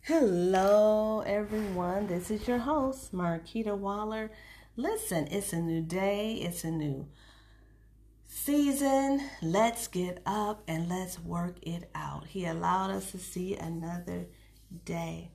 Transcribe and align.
Hello, 0.00 1.20
everyone. 1.26 2.06
This 2.06 2.30
is 2.30 2.48
your 2.48 2.56
host, 2.56 3.12
Marquita 3.12 3.76
Waller. 3.76 4.30
Listen, 4.74 5.26
it's 5.30 5.52
a 5.52 5.60
new 5.60 5.82
day, 5.82 6.36
it's 6.36 6.64
a 6.64 6.70
new 6.70 7.06
season. 8.26 9.20
Let's 9.42 9.86
get 9.86 10.22
up 10.24 10.62
and 10.66 10.88
let's 10.88 11.18
work 11.18 11.56
it 11.60 11.90
out. 11.94 12.28
He 12.28 12.46
allowed 12.46 12.90
us 12.92 13.10
to 13.10 13.18
see 13.18 13.54
another 13.54 14.24
day. 14.86 15.32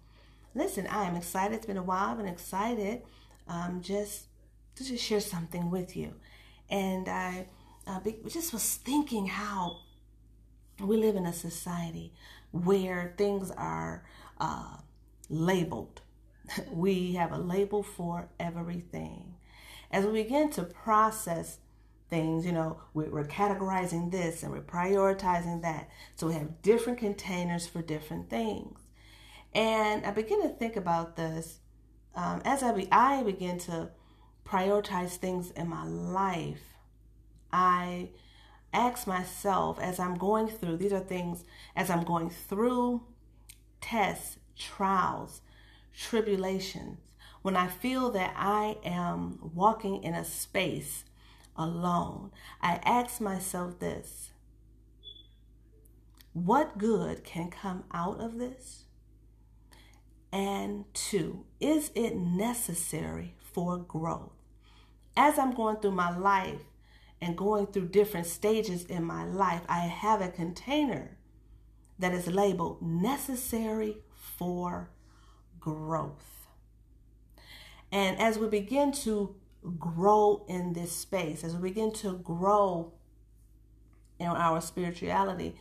Listen, 0.56 0.88
I 0.88 1.04
am 1.04 1.16
excited. 1.16 1.54
It's 1.54 1.68
been 1.68 1.78
a 1.78 1.84
while. 1.84 2.10
I've 2.10 2.18
been 2.18 2.26
excited 2.26 3.04
um, 3.48 3.82
just 3.84 4.26
to 4.78 4.84
just 4.84 5.04
share 5.04 5.20
something 5.20 5.70
with 5.70 5.96
you. 5.96 6.16
And 6.68 7.08
I 7.08 7.46
uh, 7.86 8.00
just 8.28 8.54
was 8.54 8.74
thinking 8.74 9.28
how 9.28 9.82
we 10.80 10.98
live 10.98 11.16
in 11.16 11.26
a 11.26 11.34
society 11.34 12.14
where 12.52 13.14
things 13.18 13.52
are 13.52 14.04
uh, 14.39 14.78
labeled. 15.30 16.02
we 16.71 17.14
have 17.14 17.32
a 17.32 17.38
label 17.38 17.84
for 17.84 18.30
everything. 18.39 19.36
As 19.92 20.06
we 20.06 20.24
begin 20.24 20.50
to 20.52 20.64
process 20.64 21.60
things, 22.10 22.46
you 22.46 22.52
know, 22.52 22.80
we're 22.94 23.25
categorizing 23.25 24.11
this 24.11 24.44
and 24.44 24.52
we're 24.52 24.61
prioritizing 24.61 25.61
that. 25.61 25.89
So 26.16 26.28
we 26.28 26.33
have 26.33 26.61
different 26.61 27.00
containers 27.00 27.68
for 27.68 27.82
different 27.82 28.30
things. 28.30 28.80
And 29.54 30.05
I 30.05 30.11
begin 30.11 30.42
to 30.42 30.50
think 30.50 30.75
about 30.75 31.16
this 31.16 31.60
um, 32.16 32.42
as 32.45 32.61
I, 32.64 32.72
be, 32.72 32.88
I 32.92 33.23
begin 33.23 33.58
to 33.59 33.89
prioritize 34.45 35.16
things 35.16 35.52
in 35.52 35.67
my 35.67 35.86
life. 35.86 36.61
I 37.52 38.09
ask 38.73 39.08
myself 39.08 39.80
as 39.80 40.00
I'm 40.00 40.16
going 40.16 40.47
through, 40.47 40.77
these 40.77 40.94
are 40.94 41.00
things 41.00 41.44
as 41.75 41.89
I'm 41.89 42.03
going 42.03 42.30
through 42.30 43.02
tests, 43.81 44.38
trials, 44.57 45.41
tribulations, 45.95 46.97
when 47.43 47.57
I 47.57 47.67
feel 47.67 48.09
that 48.11 48.33
I 48.38 48.77
am 48.85 49.38
walking 49.53 50.02
in 50.02 50.13
a 50.13 50.23
space 50.23 51.03
alone, 51.57 52.31
I 52.61 52.80
ask 52.83 53.21
myself 53.21 53.80
this 53.80 54.31
what 56.31 56.80
good 56.80 57.23
can 57.23 57.52
come 57.52 57.83
out 57.93 58.19
of 58.19 58.39
this? 58.39 58.85
And 60.31 60.85
two, 60.95 61.45
is 61.59 61.91
it 61.93 62.15
necessary 62.15 63.35
for 63.39 63.77
growth? 63.77 64.31
As 65.15 65.37
I'm 65.37 65.53
going 65.53 65.75
through 65.75 65.91
my 65.91 66.17
life 66.17 66.61
and 67.23 67.38
going 67.38 67.67
through 67.67 67.88
different 67.88 68.27
stages 68.27 68.83
in 68.85 69.03
my 69.03 69.23
life, 69.23 69.61
I 69.69 69.79
have 69.79 70.21
a 70.21 70.27
container 70.27 71.17
that 71.97 72.13
is 72.13 72.27
labeled 72.27 72.81
necessary 72.81 73.97
for 74.38 74.89
growth. 75.59 76.47
And 77.91 78.19
as 78.19 78.38
we 78.38 78.47
begin 78.47 78.91
to 79.03 79.35
grow 79.80 80.43
in 80.49 80.73
this 80.73 80.91
space, 80.91 81.45
as 81.45 81.55
we 81.55 81.69
begin 81.69 81.93
to 81.93 82.17
grow 82.17 82.91
in 84.19 84.27
our 84.27 84.59
spirituality, 84.59 85.55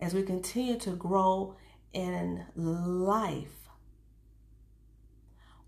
as 0.00 0.12
we 0.12 0.22
continue 0.22 0.76
to 0.80 0.90
grow 0.90 1.54
in 1.92 2.46
life, 2.56 3.68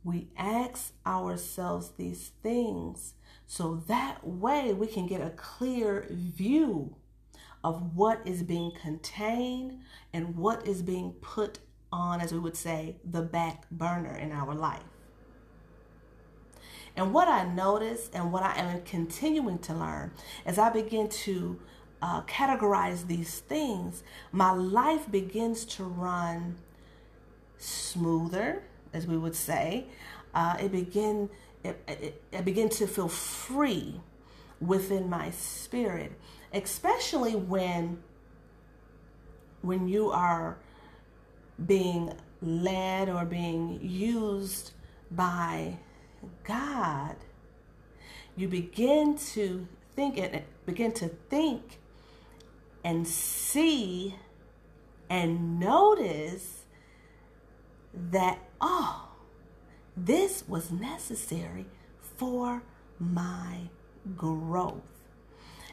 we 0.02 0.28
ask 0.36 0.94
ourselves 1.06 1.92
these 1.96 2.32
things 2.42 3.14
so 3.50 3.82
that 3.88 4.24
way 4.26 4.74
we 4.74 4.86
can 4.86 5.06
get 5.06 5.22
a 5.22 5.30
clear 5.30 6.06
view 6.10 6.94
of 7.64 7.96
what 7.96 8.20
is 8.26 8.42
being 8.42 8.72
contained 8.80 9.80
and 10.12 10.36
what 10.36 10.66
is 10.68 10.82
being 10.82 11.12
put 11.22 11.58
on, 11.90 12.20
as 12.20 12.30
we 12.30 12.38
would 12.38 12.56
say, 12.56 12.96
the 13.02 13.22
back 13.22 13.68
burner 13.70 14.14
in 14.14 14.32
our 14.32 14.54
life. 14.54 14.82
And 16.94 17.14
what 17.14 17.26
I 17.26 17.44
notice 17.44 18.10
and 18.12 18.32
what 18.32 18.42
I 18.42 18.58
am 18.58 18.82
continuing 18.82 19.58
to 19.60 19.72
learn 19.72 20.12
as 20.44 20.58
I 20.58 20.68
begin 20.68 21.08
to 21.08 21.58
uh, 22.02 22.22
categorize 22.24 23.06
these 23.06 23.40
things, 23.40 24.02
my 24.30 24.52
life 24.52 25.10
begins 25.10 25.64
to 25.64 25.84
run 25.84 26.58
smoother, 27.56 28.64
as 28.92 29.06
we 29.06 29.16
would 29.16 29.34
say. 29.34 29.86
Uh, 30.34 30.56
it 30.60 30.70
begin 30.70 31.30
it 31.64 32.44
begin 32.44 32.68
to 32.70 32.86
feel 32.86 33.08
free 33.08 34.00
within 34.60 35.08
my 35.08 35.30
spirit, 35.30 36.12
especially 36.52 37.34
when 37.36 38.02
when 39.62 39.88
you 39.88 40.10
are 40.10 40.58
being 41.66 42.12
led 42.40 43.08
or 43.08 43.24
being 43.24 43.80
used 43.82 44.72
by 45.10 45.76
God, 46.44 47.16
you 48.36 48.48
begin 48.48 49.16
to 49.16 49.66
think 49.96 50.16
and 50.18 50.42
begin 50.64 50.92
to 50.92 51.08
think 51.08 51.80
and 52.84 53.06
see 53.06 54.14
and 55.10 55.58
notice 55.58 56.64
that, 58.10 58.38
oh, 58.60 59.07
this 60.06 60.44
was 60.48 60.70
necessary 60.70 61.66
for 62.16 62.62
my 62.98 63.68
growth. 64.16 64.82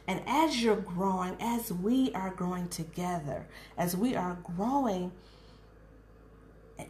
And 0.07 0.21
as 0.27 0.61
you're 0.61 0.75
growing, 0.75 1.35
as 1.39 1.71
we 1.71 2.11
are 2.13 2.29
growing 2.29 2.67
together, 2.69 3.47
as 3.77 3.97
we 3.97 4.15
are 4.15 4.37
growing, 4.55 5.11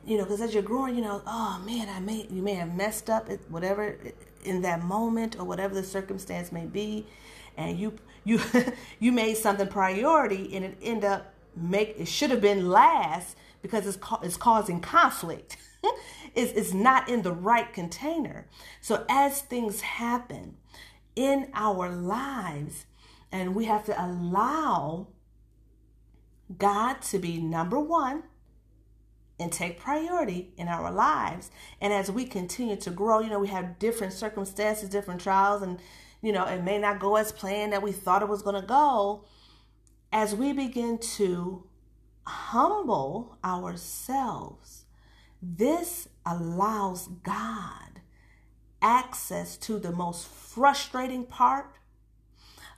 you 0.05 0.17
know, 0.17 0.23
because 0.23 0.41
as 0.41 0.53
you're 0.53 0.63
growing, 0.63 0.95
you 0.95 1.01
know, 1.01 1.21
oh 1.25 1.61
man, 1.65 1.87
I 1.89 1.99
may 1.99 2.27
you 2.29 2.41
may 2.41 2.55
have 2.55 2.75
messed 2.75 3.09
up 3.09 3.29
at 3.29 3.39
whatever 3.49 3.97
in 4.43 4.61
that 4.63 4.83
moment 4.83 5.37
or 5.39 5.45
whatever 5.45 5.73
the 5.73 5.83
circumstance 5.83 6.51
may 6.51 6.65
be, 6.65 7.05
and 7.55 7.79
you 7.79 7.93
you 8.25 8.41
you 8.99 9.13
made 9.13 9.37
something 9.37 9.67
priority 9.67 10.53
and 10.55 10.65
it 10.65 10.77
end 10.81 11.05
up 11.05 11.33
make 11.55 11.95
it 11.97 12.07
should 12.07 12.31
have 12.31 12.41
been 12.41 12.69
last 12.69 13.37
because 13.61 13.87
it's 13.87 13.97
it's 14.23 14.37
causing 14.37 14.81
conflict. 14.81 15.57
it's, 16.35 16.51
is 16.53 16.73
not 16.73 17.09
in 17.09 17.21
the 17.21 17.33
right 17.33 17.71
container. 17.73 18.47
So 18.81 19.05
as 19.09 19.41
things 19.41 19.81
happen 19.81 20.57
in 21.15 21.49
our 21.53 21.89
lives, 21.89 22.85
and 23.31 23.55
we 23.55 23.65
have 23.65 23.83
to 23.85 24.05
allow 24.05 25.07
God 26.57 27.01
to 27.03 27.19
be 27.19 27.37
number 27.39 27.79
one 27.79 28.23
and 29.39 29.51
take 29.51 29.79
priority 29.79 30.53
in 30.57 30.67
our 30.67 30.91
lives. 30.91 31.51
And 31.81 31.91
as 31.91 32.09
we 32.09 32.25
continue 32.25 32.77
to 32.77 32.91
grow, 32.91 33.19
you 33.19 33.29
know, 33.29 33.39
we 33.39 33.49
have 33.49 33.79
different 33.79 34.13
circumstances, 34.13 34.89
different 34.89 35.21
trials, 35.21 35.61
and, 35.61 35.79
you 36.21 36.31
know, 36.31 36.45
it 36.45 36.63
may 36.63 36.77
not 36.77 36.99
go 36.99 37.17
as 37.17 37.31
planned 37.31 37.73
that 37.73 37.81
we 37.81 37.91
thought 37.91 38.21
it 38.21 38.29
was 38.29 38.41
going 38.41 38.59
to 38.59 38.65
go. 38.65 39.25
As 40.11 40.33
we 40.33 40.53
begin 40.53 40.97
to 41.17 41.65
humble 42.25 43.37
ourselves, 43.43 44.84
this 45.41 46.07
allows 46.25 47.07
God 47.07 48.01
access 48.81 49.57
to 49.57 49.79
the 49.79 49.91
most 49.91 50.27
frustrating 50.27 51.25
part, 51.25 51.75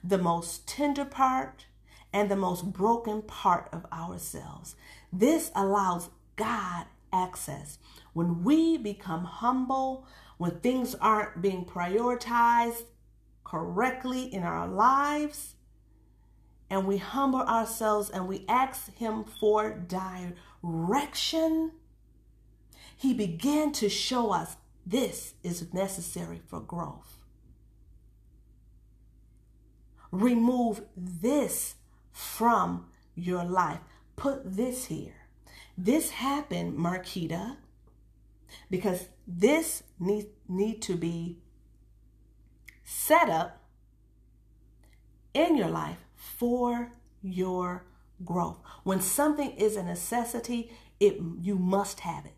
the 0.02 0.18
most 0.18 0.66
tender 0.66 1.04
part, 1.04 1.66
and 2.12 2.30
the 2.30 2.36
most 2.36 2.72
broken 2.72 3.22
part 3.22 3.68
of 3.72 3.84
ourselves. 3.92 4.76
This 5.12 5.50
allows 5.54 6.08
God 6.36 6.86
access. 7.12 7.78
When 8.12 8.44
we 8.44 8.78
become 8.78 9.24
humble, 9.24 10.06
when 10.38 10.60
things 10.60 10.94
aren't 10.94 11.42
being 11.42 11.64
prioritized 11.64 12.84
correctly 13.44 14.32
in 14.32 14.42
our 14.42 14.66
lives, 14.66 15.54
and 16.70 16.86
we 16.86 16.98
humble 16.98 17.40
ourselves 17.40 18.10
and 18.10 18.28
we 18.28 18.44
ask 18.48 18.94
Him 18.96 19.24
for 19.24 19.70
direction, 20.62 21.72
He 22.98 23.14
began 23.14 23.70
to 23.74 23.88
show 23.88 24.32
us 24.32 24.56
this 24.84 25.34
is 25.44 25.72
necessary 25.72 26.42
for 26.48 26.60
growth. 26.60 27.16
Remove 30.10 30.82
this 30.96 31.76
from 32.10 32.86
your 33.14 33.44
life. 33.44 33.78
Put 34.16 34.56
this 34.56 34.86
here. 34.86 35.14
This 35.76 36.10
happened, 36.10 36.76
Marquita, 36.76 37.58
because 38.68 39.08
this 39.28 39.84
need, 40.00 40.26
need 40.48 40.82
to 40.82 40.96
be 40.96 41.38
set 42.84 43.28
up 43.28 43.62
in 45.34 45.56
your 45.56 45.68
life 45.68 45.98
for 46.16 46.90
your 47.22 47.84
growth. 48.24 48.58
When 48.82 49.00
something 49.00 49.52
is 49.52 49.76
a 49.76 49.84
necessity, 49.84 50.72
it 50.98 51.20
you 51.40 51.56
must 51.56 52.00
have 52.00 52.26
it. 52.26 52.37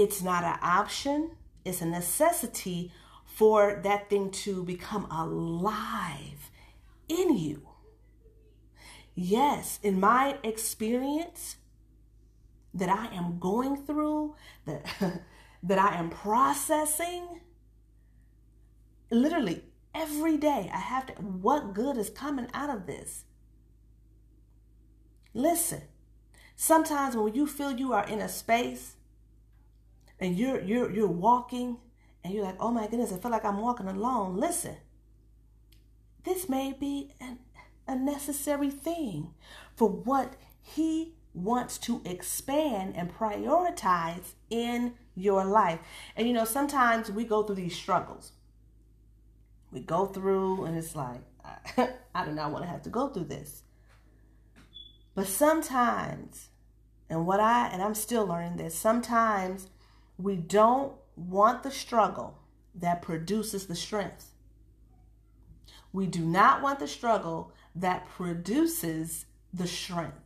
It's 0.00 0.22
not 0.22 0.44
an 0.44 0.58
option, 0.62 1.32
it's 1.62 1.82
a 1.82 1.84
necessity 1.84 2.90
for 3.26 3.78
that 3.84 4.08
thing 4.08 4.30
to 4.30 4.64
become 4.64 5.04
alive 5.10 6.50
in 7.06 7.36
you. 7.36 7.68
yes, 9.14 9.78
in 9.82 10.00
my 10.00 10.38
experience 10.42 11.56
that 12.72 12.88
I 12.88 13.14
am 13.14 13.38
going 13.38 13.76
through, 13.76 14.36
that 14.64 14.86
that 15.62 15.78
I 15.78 15.96
am 15.96 16.08
processing, 16.08 17.42
literally 19.10 19.64
every 19.94 20.38
day 20.38 20.70
I 20.72 20.78
have 20.78 21.04
to 21.08 21.12
what 21.20 21.74
good 21.74 21.98
is 21.98 22.08
coming 22.08 22.48
out 22.54 22.70
of 22.70 22.86
this? 22.86 23.24
Listen, 25.34 25.82
sometimes 26.56 27.18
when 27.18 27.34
you 27.34 27.46
feel 27.46 27.70
you 27.70 27.92
are 27.92 28.08
in 28.08 28.22
a 28.22 28.30
space 28.30 28.96
and 30.20 30.38
you're 30.38 30.60
you're 30.60 30.90
you're 30.90 31.08
walking 31.08 31.78
and 32.22 32.34
you're 32.34 32.44
like, 32.44 32.56
oh 32.60 32.70
my 32.70 32.86
goodness, 32.86 33.12
I 33.12 33.18
feel 33.18 33.30
like 33.30 33.44
I'm 33.44 33.58
walking 33.58 33.88
alone. 33.88 34.36
Listen, 34.36 34.76
this 36.24 36.48
may 36.48 36.74
be 36.78 37.12
an, 37.20 37.38
a 37.88 37.96
necessary 37.96 38.70
thing 38.70 39.32
for 39.74 39.88
what 39.88 40.34
he 40.62 41.14
wants 41.32 41.78
to 41.78 42.02
expand 42.04 42.94
and 42.96 43.12
prioritize 43.12 44.34
in 44.50 44.94
your 45.14 45.44
life. 45.44 45.78
And 46.16 46.28
you 46.28 46.34
know, 46.34 46.44
sometimes 46.44 47.10
we 47.10 47.24
go 47.24 47.42
through 47.42 47.56
these 47.56 47.76
struggles. 47.76 48.32
We 49.72 49.80
go 49.80 50.06
through, 50.06 50.64
and 50.64 50.76
it's 50.76 50.96
like, 50.96 51.20
I 52.14 52.24
do 52.24 52.32
not 52.32 52.50
want 52.50 52.64
to 52.64 52.70
have 52.70 52.82
to 52.82 52.90
go 52.90 53.08
through 53.08 53.24
this. 53.24 53.62
But 55.14 55.26
sometimes, 55.26 56.48
and 57.08 57.26
what 57.26 57.40
I, 57.40 57.68
and 57.68 57.80
I'm 57.80 57.94
still 57.94 58.26
learning 58.26 58.56
this, 58.56 58.74
sometimes 58.74 59.68
we 60.22 60.36
don't 60.36 60.92
want 61.16 61.62
the 61.62 61.70
struggle 61.70 62.38
that 62.74 63.02
produces 63.02 63.66
the 63.66 63.74
strength. 63.74 64.32
We 65.92 66.06
do 66.06 66.20
not 66.20 66.62
want 66.62 66.78
the 66.78 66.86
struggle 66.86 67.52
that 67.74 68.08
produces 68.08 69.26
the 69.52 69.66
strength. 69.66 70.16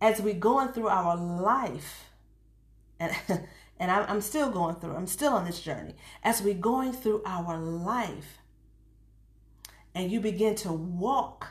As 0.00 0.20
we're 0.20 0.34
going 0.34 0.68
through 0.68 0.88
our 0.88 1.16
life, 1.16 2.10
and 3.00 3.12
and 3.80 3.90
I'm 3.90 4.20
still 4.20 4.50
going 4.50 4.76
through, 4.76 4.94
I'm 4.94 5.06
still 5.06 5.32
on 5.32 5.44
this 5.44 5.60
journey. 5.60 5.94
As 6.22 6.40
we're 6.42 6.54
going 6.54 6.92
through 6.92 7.22
our 7.26 7.58
life, 7.58 8.38
and 9.94 10.10
you 10.10 10.20
begin 10.20 10.54
to 10.56 10.72
walk 10.72 11.48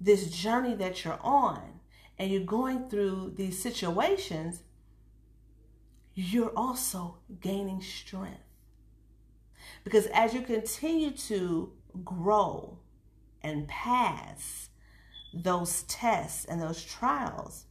this 0.00 0.30
journey 0.30 0.74
that 0.74 1.04
you're 1.04 1.20
on, 1.22 1.80
and 2.18 2.30
you're 2.30 2.44
going 2.44 2.88
through 2.88 3.34
these 3.36 3.60
situations, 3.60 4.62
you're 6.14 6.52
also 6.56 7.18
gaining 7.40 7.82
strength. 7.82 8.40
Because 9.82 10.06
as 10.06 10.34
you 10.34 10.42
continue 10.42 11.10
to 11.10 11.72
grow 12.04 12.78
and 13.42 13.66
pass 13.68 14.68
those 15.32 15.82
tests 15.84 16.44
and 16.44 16.60
those 16.60 16.82
trials, 16.82 17.64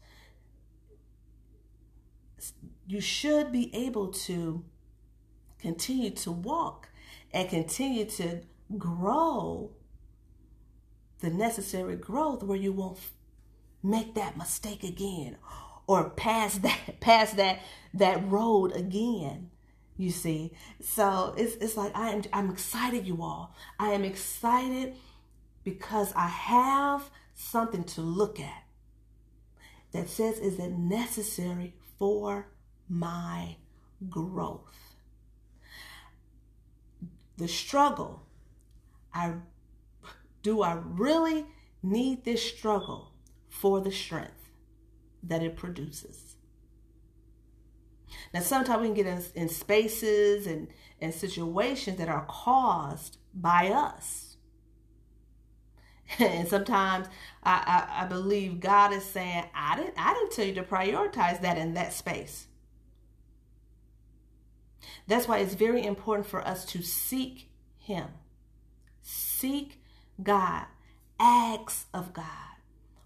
you 2.88 3.00
should 3.00 3.52
be 3.52 3.74
able 3.74 4.08
to 4.08 4.64
continue 5.60 6.10
to 6.10 6.32
walk 6.32 6.90
and 7.32 7.50
continue 7.50 8.06
to 8.06 8.42
grow 8.78 9.72
the 11.22 11.30
necessary 11.30 11.96
growth 11.96 12.44
where 12.44 12.58
you 12.58 12.74
won't 12.74 13.00
make 13.82 14.14
that 14.16 14.38
mistake 14.38 14.84
again 14.84 15.38
or 15.88 16.10
pass 16.10 16.58
that 16.60 16.80
pass 17.00 17.34
that 17.34 17.60
that 17.94 18.30
road 18.30 18.72
again 18.76 19.50
you 19.98 20.10
see? 20.10 20.52
So 20.82 21.34
it's 21.38 21.56
it's 21.56 21.78
like 21.78 21.96
i 21.96 22.10
am 22.10 22.24
i'm 22.34 22.50
excited 22.50 23.06
you 23.06 23.22
all. 23.22 23.56
I 23.80 23.92
am 23.92 24.04
excited 24.04 24.96
because 25.64 26.12
i 26.16 26.28
have 26.28 27.10
something 27.36 27.84
to 27.84 28.02
look 28.02 28.40
at 28.40 28.64
that 29.92 30.10
says 30.10 30.40
is 30.40 30.60
it 30.60 30.72
necessary 30.72 31.76
for 32.00 32.48
my 32.90 33.58
growth? 34.10 34.96
The 37.38 37.48
struggle 37.48 38.24
i 39.14 39.34
do 40.42 40.62
i 40.62 40.74
really 40.74 41.46
need 41.82 42.26
this 42.26 42.42
struggle 42.44 43.14
for 43.50 43.80
the 43.82 43.92
strength 43.92 44.43
that 45.24 45.42
it 45.42 45.56
produces. 45.56 46.36
Now, 48.34 48.42
sometimes 48.42 48.82
we 48.82 48.88
can 48.88 48.96
get 48.96 49.08
in, 49.08 49.24
in 49.36 49.50
spaces 49.50 50.48
and, 50.48 50.68
and 51.02 51.14
situations 51.14 51.98
that 51.98 52.10
are 52.10 52.26
caused 52.28 53.18
by 53.34 53.70
us. 53.70 54.38
and 56.20 56.48
sometimes 56.48 57.08
I, 57.44 57.88
I, 57.90 58.04
I 58.04 58.06
believe 58.08 58.60
God 58.60 58.94
is 58.94 59.04
saying, 59.04 59.46
I 59.56 59.76
didn't, 59.76 59.96
I 59.98 60.14
didn't 60.14 60.32
tell 60.32 60.46
you 60.46 60.54
to 60.56 60.64
prioritize 60.64 61.42
that 61.42 61.58
in 61.58 61.74
that 61.76 61.94
space. 61.94 62.48
That's 65.08 65.28
why 65.28 65.40
it's 65.40 65.56
very 65.56 65.84
important 65.84 66.28
for 66.28 66.46
us 66.46 66.66
to 66.66 66.82
seek 66.82 67.50
Him. 67.78 68.08
Seek 69.02 69.82
God. 70.22 70.66
Ask 71.20 71.88
of 71.94 72.14
God. 72.14 72.26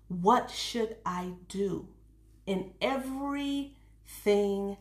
What 0.08 0.52
should 0.52 0.98
I 1.06 1.34
do? 1.48 1.90
In 2.48 2.72
everything 2.82 4.78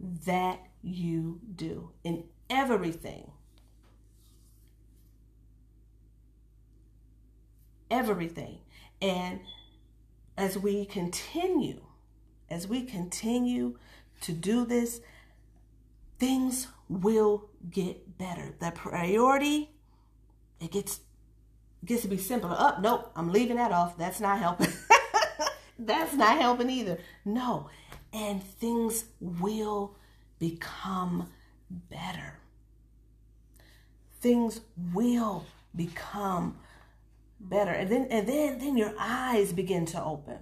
that 0.00 0.60
you 0.82 1.40
do. 1.54 1.90
In 2.02 2.24
everything. 2.48 3.30
Everything. 7.90 8.58
And 9.00 9.40
as 10.36 10.58
we 10.58 10.86
continue, 10.86 11.82
as 12.48 12.66
we 12.66 12.84
continue 12.84 13.78
to 14.22 14.32
do 14.32 14.64
this, 14.64 15.00
things 16.18 16.68
will 16.88 17.48
get 17.70 18.18
better. 18.18 18.54
The 18.58 18.70
priority, 18.70 19.70
it 20.60 20.70
gets 20.70 21.00
gets 21.84 22.02
to 22.02 22.08
be 22.08 22.18
simpler. 22.18 22.54
Up, 22.58 22.76
oh, 22.78 22.80
nope, 22.80 23.12
I'm 23.16 23.30
leaving 23.32 23.56
that 23.56 23.72
off. 23.72 23.96
That's 23.98 24.20
not 24.20 24.38
helping. 24.38 24.72
that's 25.86 26.14
not 26.14 26.38
helping 26.38 26.70
either. 26.70 26.98
No. 27.24 27.70
And 28.12 28.42
things 28.42 29.04
will 29.20 29.96
become 30.38 31.28
better. 31.70 32.38
Things 34.20 34.60
will 34.92 35.46
become 35.74 36.58
better. 37.38 37.70
And 37.70 37.90
then 37.90 38.06
and 38.10 38.28
then 38.28 38.58
then 38.58 38.76
your 38.76 38.94
eyes 38.98 39.52
begin 39.52 39.86
to 39.86 40.02
open. 40.02 40.38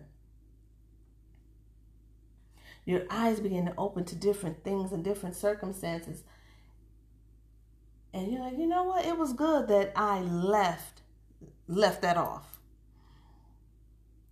Your 2.84 3.02
eyes 3.10 3.38
begin 3.38 3.66
to 3.66 3.74
open 3.76 4.04
to 4.06 4.16
different 4.16 4.64
things 4.64 4.92
and 4.92 5.04
different 5.04 5.36
circumstances. 5.36 6.22
And 8.14 8.32
you're 8.32 8.40
like, 8.40 8.56
you 8.56 8.66
know 8.66 8.84
what? 8.84 9.04
It 9.04 9.18
was 9.18 9.34
good 9.34 9.68
that 9.68 9.92
I 9.94 10.20
left 10.20 11.02
left 11.68 12.02
that 12.02 12.16
off. 12.16 12.58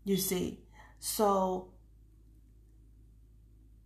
You 0.04 0.16
see, 0.16 0.60
so 0.98 1.68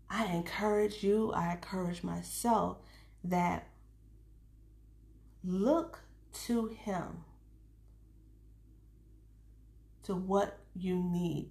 I 0.08 0.26
encourage 0.26 1.04
you, 1.04 1.32
I 1.32 1.52
encourage 1.52 2.02
myself 2.02 2.78
that 3.22 3.68
look 5.44 6.00
to 6.46 6.66
Him, 6.66 7.24
to 10.02 10.14
what 10.14 10.58
you 10.74 10.96
need. 10.96 11.50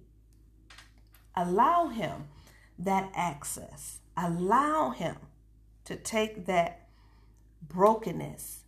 Allow 1.34 1.88
Him 1.88 2.28
that 2.78 3.10
access. 3.14 4.00
Allow 4.16 4.90
Him 4.90 5.16
to 5.86 5.96
take 5.96 6.46
that 6.46 6.88
brokenness. 7.62 8.64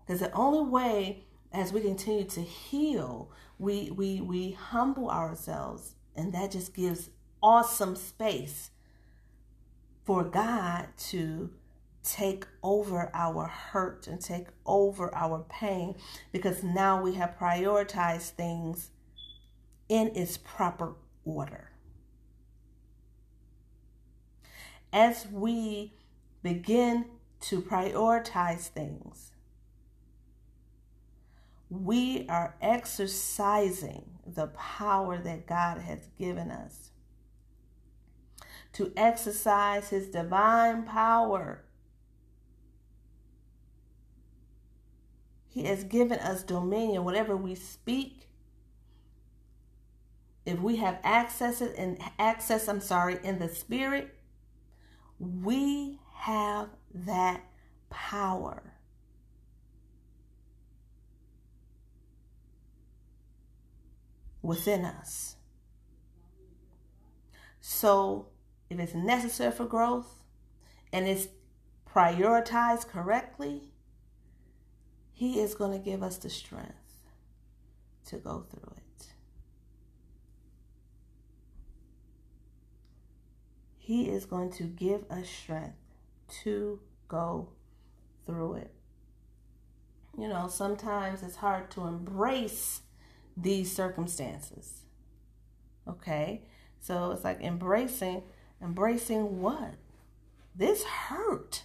Because 0.00 0.20
the 0.20 0.32
only 0.32 0.68
way 0.68 1.24
as 1.52 1.72
we 1.72 1.80
continue 1.80 2.24
to 2.24 2.40
heal, 2.40 3.30
we 3.58 3.90
we 3.90 4.20
we 4.20 4.52
humble 4.52 5.10
ourselves, 5.10 5.94
and 6.16 6.32
that 6.32 6.50
just 6.50 6.74
gives 6.74 7.10
awesome 7.42 7.96
space 7.96 8.70
for 10.04 10.24
God 10.24 10.88
to 10.96 11.50
take 12.02 12.46
over 12.62 13.10
our 13.14 13.46
hurt 13.46 14.06
and 14.08 14.20
take 14.20 14.48
over 14.66 15.14
our 15.14 15.44
pain 15.48 15.94
because 16.32 16.62
now 16.62 17.00
we 17.00 17.14
have 17.14 17.38
prioritized 17.38 18.30
things 18.30 18.90
in 19.88 20.10
its 20.16 20.36
proper 20.36 20.94
order. 21.24 21.70
As 24.92 25.26
we 25.30 25.92
begin 26.42 27.06
to 27.42 27.60
prioritize 27.60 28.68
things, 28.68 29.31
we 31.72 32.26
are 32.28 32.54
exercising 32.60 34.04
the 34.26 34.48
power 34.48 35.18
that 35.18 35.46
God 35.46 35.78
has 35.78 36.08
given 36.18 36.50
us. 36.50 36.90
To 38.74 38.92
exercise 38.96 39.88
his 39.88 40.08
divine 40.08 40.84
power, 40.84 41.64
He 45.52 45.64
has 45.64 45.84
given 45.84 46.18
us 46.18 46.42
dominion. 46.42 47.04
Whatever 47.04 47.36
we 47.36 47.54
speak, 47.54 48.26
if 50.46 50.58
we 50.60 50.76
have 50.76 50.98
access 51.04 51.60
and 51.60 51.98
access, 52.18 52.68
I'm 52.68 52.80
sorry, 52.80 53.18
in 53.22 53.38
the 53.38 53.50
spirit, 53.50 54.14
we 55.18 56.00
have 56.14 56.70
that 56.94 57.42
power. 57.90 58.71
Within 64.42 64.84
us. 64.84 65.36
So, 67.60 68.26
if 68.68 68.78
it's 68.78 68.94
necessary 68.94 69.52
for 69.52 69.64
growth 69.64 70.20
and 70.92 71.06
it's 71.06 71.28
prioritized 71.88 72.88
correctly, 72.88 73.72
He 75.12 75.40
is 75.40 75.54
going 75.54 75.72
to 75.72 75.78
give 75.78 76.02
us 76.02 76.16
the 76.16 76.30
strength 76.30 76.72
to 78.06 78.16
go 78.16 78.44
through 78.50 78.74
it. 78.76 79.06
He 83.78 84.08
is 84.08 84.26
going 84.26 84.50
to 84.52 84.64
give 84.64 85.04
us 85.10 85.28
strength 85.28 85.76
to 86.44 86.80
go 87.08 87.50
through 88.26 88.54
it. 88.54 88.74
You 90.18 90.28
know, 90.28 90.48
sometimes 90.48 91.22
it's 91.22 91.36
hard 91.36 91.70
to 91.72 91.86
embrace 91.86 92.82
these 93.36 93.74
circumstances. 93.74 94.82
Okay? 95.88 96.42
So 96.80 97.12
it's 97.12 97.24
like 97.24 97.40
embracing, 97.40 98.22
embracing 98.62 99.40
what? 99.40 99.74
This 100.54 100.84
hurt. 100.84 101.64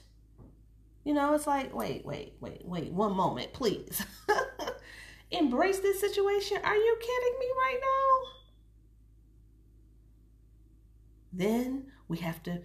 You 1.04 1.14
know, 1.14 1.34
it's 1.34 1.48
like, 1.48 1.74
wait, 1.74 2.06
wait, 2.06 2.34
wait, 2.40 2.62
wait, 2.66 2.92
one 2.92 3.16
moment, 3.16 3.54
please. 3.54 4.06
Embrace 5.32 5.80
this 5.80 6.00
situation? 6.00 6.58
Are 6.64 6.76
you 6.76 6.98
kidding 7.00 7.40
me 7.40 7.48
right 7.58 7.80
now? 7.82 8.30
Then 11.34 11.92
we 12.08 12.18
have 12.18 12.42
to 12.44 12.62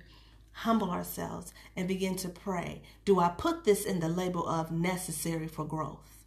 humble 0.52 0.90
ourselves 0.90 1.52
and 1.76 1.88
begin 1.88 2.16
to 2.16 2.28
pray. 2.28 2.82
Do 3.04 3.20
I 3.20 3.30
put 3.30 3.64
this 3.64 3.84
in 3.84 4.00
the 4.00 4.08
label 4.08 4.46
of 4.48 4.70
necessary 4.70 5.48
for 5.48 5.64
growth? 5.64 6.21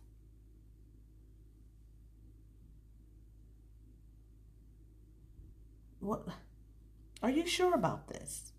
What 5.99 6.27
are 7.21 7.29
you 7.29 7.45
sure 7.45 7.73
about 7.73 8.07
this? 8.07 8.51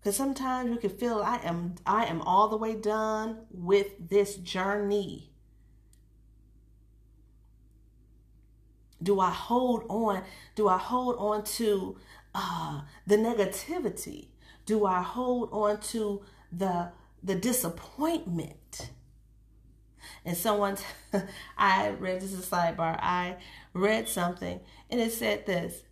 Because 0.00 0.16
sometimes 0.16 0.70
you 0.70 0.78
can 0.78 0.90
feel 0.90 1.20
I 1.22 1.40
am 1.44 1.74
I 1.84 2.06
am 2.06 2.22
all 2.22 2.48
the 2.48 2.56
way 2.56 2.74
done 2.74 3.46
with 3.50 4.08
this 4.08 4.36
journey. 4.36 5.30
Do 9.02 9.20
I 9.20 9.30
hold 9.30 9.84
on? 9.88 10.22
Do 10.54 10.68
I 10.68 10.78
hold 10.78 11.16
on 11.18 11.44
to 11.44 11.96
uh, 12.34 12.82
the 13.06 13.16
negativity? 13.16 14.28
Do 14.64 14.86
I 14.86 15.02
hold 15.02 15.50
on 15.52 15.80
to 15.92 16.22
the 16.50 16.92
the 17.22 17.34
disappointment? 17.34 18.90
And 20.24 20.36
someone, 20.36 20.76
I 21.58 21.90
read 21.90 22.20
this 22.20 22.32
is 22.32 22.46
a 22.46 22.50
sidebar. 22.50 22.98
I 23.00 23.36
read 23.72 24.08
something 24.08 24.60
and 24.90 25.00
it 25.00 25.12
said 25.12 25.46
this: 25.46 25.82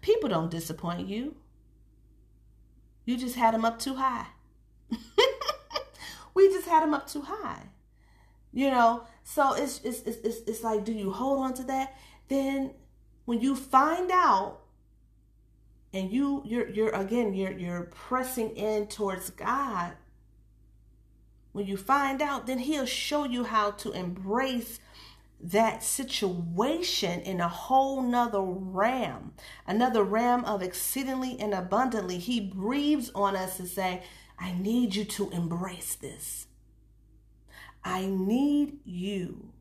People 0.00 0.28
don't 0.28 0.50
disappoint 0.50 1.08
you. 1.08 1.36
You 3.04 3.16
just 3.16 3.36
had 3.36 3.54
them 3.54 3.64
up 3.64 3.78
too 3.78 3.96
high. 3.96 4.26
we 6.34 6.48
just 6.48 6.66
had 6.66 6.82
them 6.82 6.94
up 6.94 7.06
too 7.06 7.22
high. 7.22 7.64
You 8.52 8.70
know, 8.70 9.04
so 9.24 9.54
it's, 9.54 9.80
it's 9.82 10.00
it's 10.00 10.38
it's 10.46 10.62
like, 10.62 10.84
do 10.84 10.92
you 10.92 11.10
hold 11.12 11.40
on 11.40 11.54
to 11.54 11.64
that? 11.64 11.96
Then 12.28 12.72
when 13.24 13.40
you 13.40 13.56
find 13.56 14.10
out 14.12 14.60
and 15.94 16.12
you 16.12 16.42
you're 16.44 16.68
you're 16.68 16.90
again 16.90 17.34
you're 17.34 17.52
you're 17.52 17.84
pressing 17.84 18.50
in 18.56 18.86
towards 18.86 19.30
God 19.30 19.92
when 21.52 21.66
you 21.66 21.76
find 21.76 22.20
out 22.20 22.46
then 22.46 22.58
he'll 22.58 22.84
show 22.84 23.24
you 23.24 23.44
how 23.44 23.70
to 23.70 23.92
embrace 23.92 24.80
that 25.44 25.82
situation 25.82 27.20
in 27.20 27.38
a 27.38 27.48
whole 27.48 28.02
nother 28.02 28.40
ram 28.40 29.34
another 29.66 30.02
ram 30.02 30.42
of 30.46 30.62
exceedingly 30.62 31.38
and 31.38 31.52
abundantly. 31.52 32.18
He 32.18 32.40
breathes 32.40 33.10
on 33.14 33.36
us 33.36 33.58
to 33.58 33.66
say 33.66 34.02
i 34.38 34.52
need 34.52 34.94
you 34.94 35.04
to 35.04 35.30
embrace 35.30 35.94
this. 35.94 36.46
I 37.84 38.06
need 38.06 38.78
you 38.84 39.52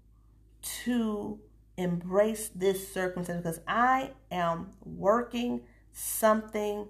to 0.86 1.40
embrace 1.76 2.50
this 2.56 2.94
circumstance 2.94 3.44
because 3.44 3.60
i 3.68 4.12
am 4.32 4.72
working 4.86 5.62
something 5.92 6.88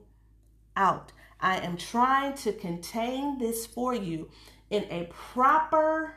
out. 0.75 1.12
I 1.39 1.57
am 1.57 1.77
trying 1.77 2.35
to 2.35 2.53
contain 2.53 3.38
this 3.39 3.65
for 3.65 3.93
you 3.93 4.29
in 4.69 4.85
a 4.89 5.09
proper 5.12 6.15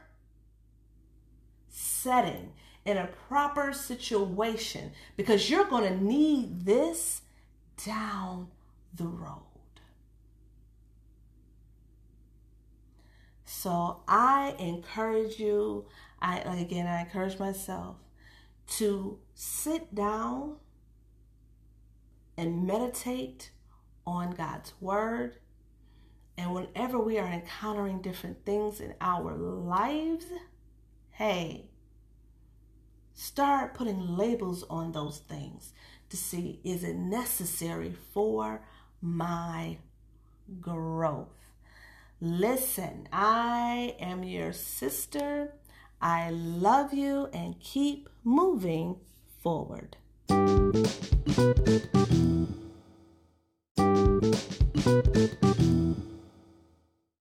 setting, 1.68 2.52
in 2.87 2.97
a 2.97 3.09
proper 3.28 3.73
situation, 3.73 4.93
because 5.16 5.50
you're 5.50 5.64
going 5.64 5.93
to 5.93 6.02
need 6.02 6.64
this 6.64 7.23
down 7.85 8.49
the 8.95 9.05
road. 9.05 9.43
So 13.45 14.02
I 14.07 14.55
encourage 14.59 15.38
you, 15.40 15.87
I 16.23 16.38
again 16.38 16.87
I 16.87 17.00
encourage 17.00 17.38
myself 17.38 17.97
to 18.78 19.19
sit 19.35 19.95
down 19.95 20.57
and 22.37 22.66
meditate 22.66 23.50
on 24.07 24.31
God's 24.31 24.75
word. 24.81 25.37
And 26.38 26.55
whenever 26.55 26.99
we 26.99 27.19
are 27.19 27.26
encountering 27.26 28.02
different 28.02 28.45
things 28.45 28.81
in 28.81 28.95
our 29.00 29.35
lives, 29.35 30.26
hey, 31.12 31.71
start 33.16 33.73
putting 33.73 34.16
labels 34.16 34.62
on 34.68 34.92
those 34.92 35.18
things 35.18 35.73
to 36.11 36.16
see 36.16 36.61
is 36.62 36.85
it 36.85 36.96
necessary 36.96 37.94
for 38.12 38.61
my 39.00 39.78
growth. 40.61 41.28
Listen, 42.20 43.08
I 43.12 43.96
am 43.99 44.23
your 44.23 44.52
sister. 44.52 45.54
I 46.00 46.30
love 46.30 46.92
you 46.92 47.28
and 47.32 47.58
keep 47.58 48.08
moving 48.23 48.96
forward. 49.42 49.96